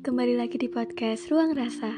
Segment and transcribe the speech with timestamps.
[0.00, 1.92] kembali lagi di podcast Ruang Rasa.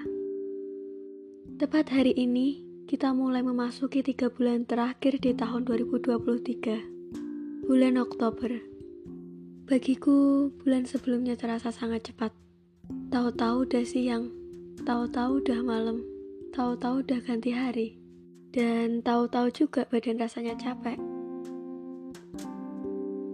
[1.54, 2.58] Tepat hari ini,
[2.90, 8.58] kita mulai memasuki tiga bulan terakhir di tahun 2023, bulan Oktober.
[9.70, 12.34] Bagiku, bulan sebelumnya terasa sangat cepat.
[13.14, 14.34] Tahu-tahu udah siang,
[14.82, 16.02] tahu-tahu udah malam,
[16.50, 18.02] tahu-tahu udah ganti hari,
[18.50, 20.98] dan tahu-tahu juga badan rasanya capek.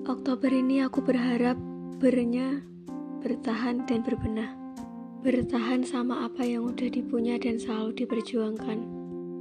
[0.05, 1.57] Oktober ini aku berharap
[2.05, 2.69] bernya
[3.19, 4.55] bertahan dan berbenah.
[5.27, 8.79] Bertahan sama apa yang udah dipunya dan selalu diperjuangkan.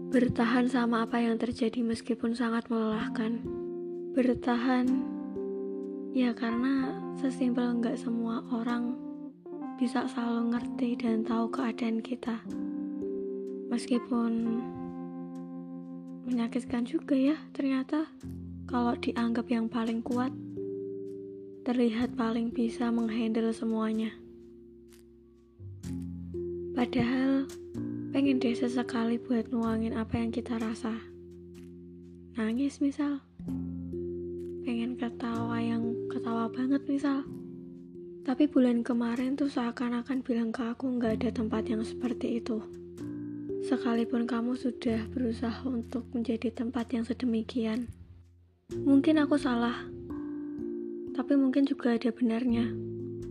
[0.10, 3.38] Bertahan sama apa yang terjadi meskipun sangat melelahkan.
[4.18, 4.90] Bertahan
[6.18, 8.98] ya karena sesimpel nggak semua orang
[9.78, 12.42] bisa selalu ngerti dan tahu keadaan kita.
[13.70, 14.64] Meskipun
[16.26, 18.10] menyakitkan juga ya ternyata
[18.66, 20.34] kalau dianggap yang paling kuat
[21.68, 24.16] terlihat paling bisa menghandle semuanya.
[26.72, 27.44] Padahal
[28.16, 30.96] pengen deh sesekali buat nuangin apa yang kita rasa.
[32.40, 33.20] Nangis misal.
[34.64, 37.28] Pengen ketawa yang ketawa banget misal.
[38.24, 42.64] Tapi bulan kemarin tuh seakan-akan bilang ke aku nggak ada tempat yang seperti itu.
[43.68, 47.92] Sekalipun kamu sudah berusaha untuk menjadi tempat yang sedemikian.
[48.72, 49.97] Mungkin aku salah,
[51.18, 52.70] tapi mungkin juga ada benarnya.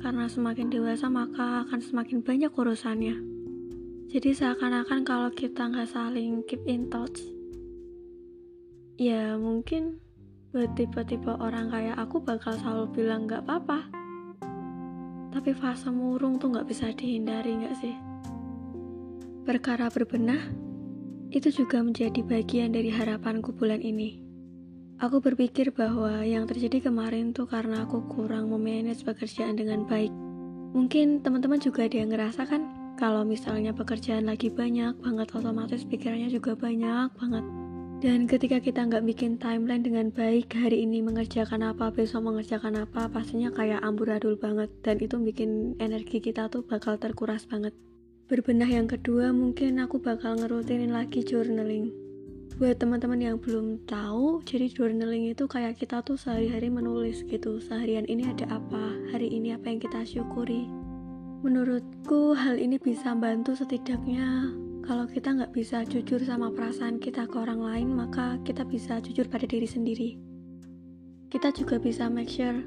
[0.03, 3.15] Karena semakin dewasa maka akan semakin banyak urusannya.
[4.11, 7.23] Jadi seakan-akan kalau kita nggak saling keep in touch,
[8.98, 10.03] ya mungkin
[10.51, 13.87] buat tipe-tipe orang kayak aku bakal selalu bilang nggak apa-apa.
[15.31, 17.95] Tapi fase murung tuh nggak bisa dihindari nggak sih?
[19.47, 20.42] Perkara berbenah,
[21.31, 24.25] itu juga menjadi bagian dari harapanku bulan ini.
[24.97, 30.08] Aku berpikir bahwa yang terjadi kemarin tuh karena aku kurang memanage pekerjaan dengan baik.
[30.72, 32.64] Mungkin teman-teman juga ada yang ngerasa kan
[32.96, 37.45] kalau misalnya pekerjaan lagi banyak banget otomatis pikirannya juga banyak banget.
[38.01, 43.13] Dan ketika kita nggak bikin timeline dengan baik hari ini mengerjakan apa besok mengerjakan apa
[43.13, 47.77] pastinya kayak amburadul banget dan itu bikin energi kita tuh bakal terkuras banget.
[48.33, 52.05] Berbenah yang kedua mungkin aku bakal ngerutinin lagi journaling
[52.56, 58.08] buat teman-teman yang belum tahu jadi journaling itu kayak kita tuh sehari-hari menulis gitu seharian
[58.08, 60.64] ini ada apa hari ini apa yang kita syukuri.
[61.45, 64.56] Menurutku hal ini bisa bantu setidaknya.
[64.89, 69.28] Kalau kita nggak bisa jujur sama perasaan kita ke orang lain maka kita bisa jujur
[69.28, 70.16] pada diri sendiri.
[71.28, 72.64] Kita juga bisa make sure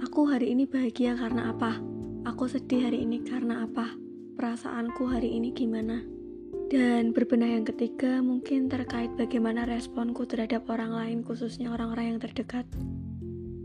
[0.00, 1.84] aku hari ini bahagia karena apa?
[2.24, 3.92] Aku sedih hari ini karena apa?
[4.40, 6.17] Perasaanku hari ini gimana
[6.68, 12.68] dan berbenah yang ketiga mungkin terkait bagaimana responku terhadap orang lain khususnya orang-orang yang terdekat.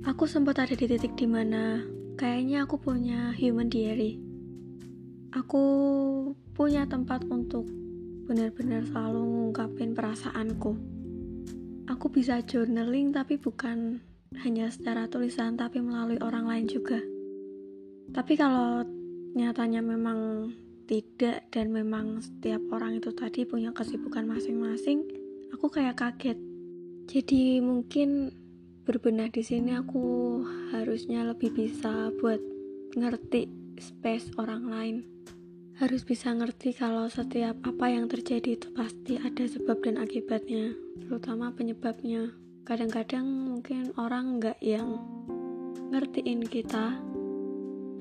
[0.07, 1.83] Aku sempat ada di titik di mana
[2.15, 4.23] kayaknya aku punya human diary.
[5.35, 5.63] Aku
[6.55, 7.67] punya tempat untuk
[8.23, 10.71] benar-benar selalu ngungkapin perasaanku.
[11.91, 13.99] Aku bisa journaling tapi bukan
[14.47, 17.03] hanya secara tulisan tapi melalui orang lain juga.
[18.15, 18.87] Tapi kalau
[19.35, 20.47] nyatanya memang
[20.85, 25.07] tidak dan memang setiap orang itu tadi punya kesibukan masing-masing,
[25.55, 26.39] aku kayak kaget.
[27.07, 28.31] Jadi mungkin
[28.83, 30.39] berbenah di sini aku
[30.75, 32.39] harusnya lebih bisa buat
[32.95, 33.47] ngerti
[33.79, 34.97] space orang lain.
[35.79, 41.49] Harus bisa ngerti kalau setiap apa yang terjadi itu pasti ada sebab dan akibatnya, terutama
[41.51, 42.29] penyebabnya.
[42.63, 45.01] Kadang-kadang mungkin orang nggak yang
[45.91, 47.12] ngertiin kita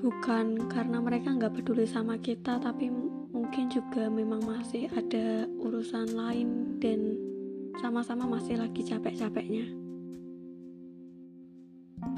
[0.03, 2.91] bukan karena mereka nggak peduli sama kita tapi
[3.31, 7.15] mungkin juga memang masih ada urusan lain dan
[7.79, 9.63] sama-sama masih lagi capek-capeknya.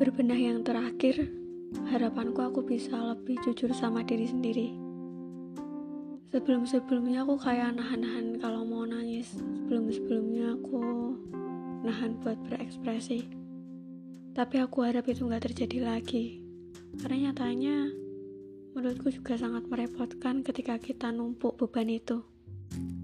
[0.01, 1.29] Berbenah yang terakhir
[1.93, 4.67] harapanku aku bisa lebih jujur sama diri sendiri.
[6.33, 9.29] Sebelum-sebelumnya aku kayak nahan-nahan kalau mau nangis.
[9.37, 10.81] Sebelum-sebelumnya aku
[11.85, 13.29] nahan buat berekspresi.
[14.33, 16.44] Tapi aku harap itu nggak terjadi lagi
[16.99, 17.91] karena nyatanya
[18.75, 22.27] menurutku juga sangat merepotkan ketika kita numpuk beban itu.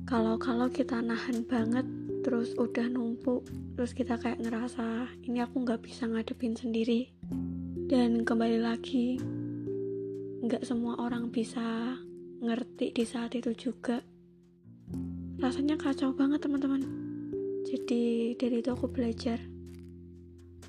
[0.03, 1.87] Kalau-kalau kita nahan banget,
[2.27, 3.47] terus udah numpuk,
[3.79, 7.07] terus kita kayak ngerasa ini aku nggak bisa ngadepin sendiri.
[7.87, 9.15] Dan kembali lagi,
[10.43, 11.95] nggak semua orang bisa
[12.43, 14.03] ngerti di saat itu juga.
[15.39, 16.83] Rasanya kacau banget teman-teman.
[17.63, 19.39] Jadi dari itu aku belajar.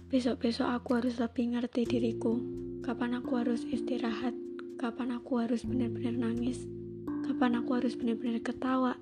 [0.06, 4.34] Besok-besok aku harus lebih ngerti diriku kapan aku harus istirahat,
[4.74, 6.66] kapan aku harus benar-benar nangis,
[7.22, 8.98] kapan aku harus benar-benar ketawa,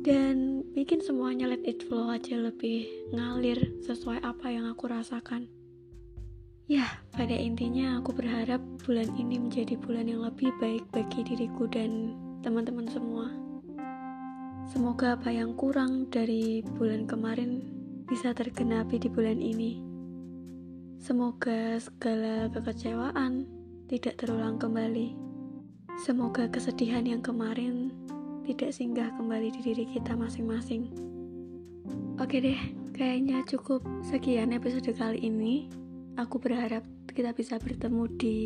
[0.00, 5.52] dan bikin semuanya let it flow aja lebih ngalir sesuai apa yang aku rasakan.
[6.68, 6.84] Ya,
[7.16, 12.88] pada intinya aku berharap bulan ini menjadi bulan yang lebih baik bagi diriku dan teman-teman
[12.88, 13.28] semua.
[14.68, 17.64] Semoga apa yang kurang dari bulan kemarin
[18.04, 19.87] bisa tergenapi di bulan ini.
[20.98, 23.46] Semoga segala kekecewaan
[23.86, 25.14] tidak terulang kembali.
[26.02, 27.94] Semoga kesedihan yang kemarin
[28.42, 30.90] tidak singgah kembali di diri kita masing-masing.
[32.18, 32.58] Oke deh,
[32.98, 35.70] kayaknya cukup sekian episode kali ini.
[36.18, 36.82] Aku berharap
[37.14, 38.38] kita bisa bertemu di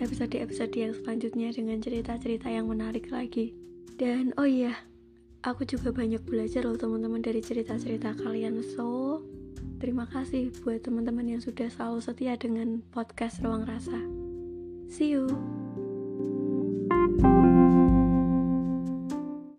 [0.00, 3.52] episode-episode yang selanjutnya dengan cerita-cerita yang menarik lagi.
[4.00, 4.72] Dan oh iya,
[5.44, 8.64] aku juga banyak belajar loh teman-teman dari cerita-cerita kalian.
[8.64, 9.20] So,
[9.82, 13.98] terima kasih buat teman-teman yang sudah selalu setia dengan podcast Ruang Rasa.
[14.86, 15.26] See you.